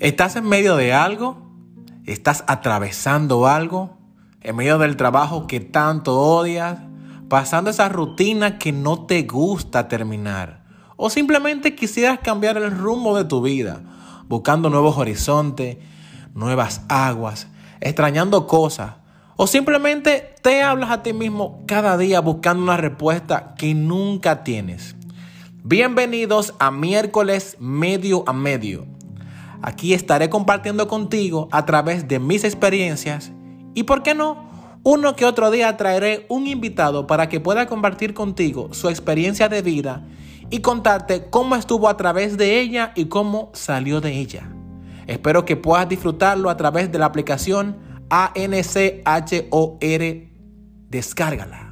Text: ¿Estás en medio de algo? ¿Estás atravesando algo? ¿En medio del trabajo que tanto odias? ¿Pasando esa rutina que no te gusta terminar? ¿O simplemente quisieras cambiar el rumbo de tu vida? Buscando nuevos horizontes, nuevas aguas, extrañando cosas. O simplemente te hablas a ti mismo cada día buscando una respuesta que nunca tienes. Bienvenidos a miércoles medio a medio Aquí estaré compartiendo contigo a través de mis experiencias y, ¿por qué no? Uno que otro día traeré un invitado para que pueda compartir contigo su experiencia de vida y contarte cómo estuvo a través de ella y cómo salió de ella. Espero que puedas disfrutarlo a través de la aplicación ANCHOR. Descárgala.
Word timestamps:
¿Estás 0.00 0.34
en 0.36 0.48
medio 0.48 0.76
de 0.76 0.94
algo? 0.94 1.36
¿Estás 2.06 2.42
atravesando 2.46 3.46
algo? 3.46 3.98
¿En 4.40 4.56
medio 4.56 4.78
del 4.78 4.96
trabajo 4.96 5.46
que 5.46 5.60
tanto 5.60 6.18
odias? 6.18 6.78
¿Pasando 7.28 7.68
esa 7.68 7.90
rutina 7.90 8.58
que 8.58 8.72
no 8.72 9.04
te 9.04 9.24
gusta 9.24 9.88
terminar? 9.88 10.64
¿O 10.96 11.10
simplemente 11.10 11.74
quisieras 11.74 12.20
cambiar 12.20 12.56
el 12.56 12.70
rumbo 12.70 13.14
de 13.14 13.24
tu 13.24 13.42
vida? 13.42 13.82
Buscando 14.26 14.70
nuevos 14.70 14.96
horizontes, 14.96 15.76
nuevas 16.32 16.80
aguas, 16.88 17.48
extrañando 17.82 18.46
cosas. 18.46 18.94
O 19.36 19.46
simplemente 19.46 20.34
te 20.40 20.62
hablas 20.62 20.92
a 20.92 21.02
ti 21.02 21.12
mismo 21.12 21.62
cada 21.66 21.98
día 21.98 22.20
buscando 22.20 22.62
una 22.62 22.78
respuesta 22.78 23.54
que 23.54 23.74
nunca 23.74 24.44
tienes. 24.44 24.96
Bienvenidos 25.62 26.54
a 26.58 26.70
miércoles 26.70 27.58
medio 27.60 28.24
a 28.26 28.32
medio 28.32 28.86
Aquí 29.62 29.92
estaré 29.94 30.30
compartiendo 30.30 30.88
contigo 30.88 31.48
a 31.52 31.66
través 31.66 32.08
de 32.08 32.18
mis 32.18 32.44
experiencias 32.44 33.32
y, 33.74 33.82
¿por 33.84 34.02
qué 34.02 34.14
no? 34.14 34.48
Uno 34.82 35.14
que 35.14 35.26
otro 35.26 35.50
día 35.50 35.76
traeré 35.76 36.24
un 36.30 36.46
invitado 36.46 37.06
para 37.06 37.28
que 37.28 37.40
pueda 37.40 37.66
compartir 37.66 38.14
contigo 38.14 38.72
su 38.72 38.88
experiencia 38.88 39.50
de 39.50 39.60
vida 39.60 40.06
y 40.48 40.60
contarte 40.60 41.28
cómo 41.28 41.54
estuvo 41.54 41.88
a 41.88 41.96
través 41.96 42.38
de 42.38 42.60
ella 42.60 42.92
y 42.96 43.04
cómo 43.06 43.50
salió 43.52 44.00
de 44.00 44.18
ella. 44.18 44.50
Espero 45.06 45.44
que 45.44 45.56
puedas 45.56 45.88
disfrutarlo 45.88 46.48
a 46.50 46.56
través 46.56 46.90
de 46.90 46.98
la 46.98 47.06
aplicación 47.06 47.76
ANCHOR. 48.08 49.78
Descárgala. 50.88 51.69